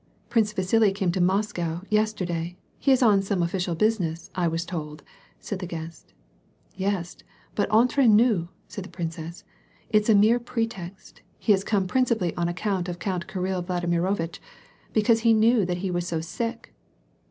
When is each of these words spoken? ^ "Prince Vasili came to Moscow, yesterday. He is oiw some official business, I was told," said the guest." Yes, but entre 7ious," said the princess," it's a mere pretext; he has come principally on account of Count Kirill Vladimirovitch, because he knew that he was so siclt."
^ 0.25 0.29
"Prince 0.29 0.51
Vasili 0.51 0.91
came 0.93 1.11
to 1.11 1.21
Moscow, 1.21 1.81
yesterday. 1.91 2.57
He 2.79 2.91
is 2.91 3.01
oiw 3.01 3.21
some 3.23 3.43
official 3.43 3.75
business, 3.75 4.31
I 4.33 4.47
was 4.47 4.65
told," 4.65 5.03
said 5.39 5.59
the 5.59 5.67
guest." 5.67 6.15
Yes, 6.75 7.17
but 7.53 7.69
entre 7.69 8.01
7ious," 8.05 8.49
said 8.67 8.83
the 8.83 8.89
princess," 8.89 9.43
it's 9.91 10.09
a 10.09 10.15
mere 10.15 10.39
pretext; 10.39 11.21
he 11.37 11.51
has 11.51 11.63
come 11.63 11.85
principally 11.85 12.33
on 12.35 12.47
account 12.47 12.89
of 12.89 12.97
Count 12.97 13.27
Kirill 13.27 13.61
Vladimirovitch, 13.61 14.39
because 14.91 15.19
he 15.19 15.33
knew 15.35 15.65
that 15.65 15.77
he 15.85 15.91
was 15.91 16.07
so 16.07 16.17
siclt." 16.17 16.71